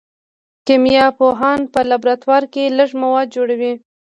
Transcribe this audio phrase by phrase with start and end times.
[0.67, 3.73] کیمیا پوهان په لابراتوار کې لږ مواد جوړوي.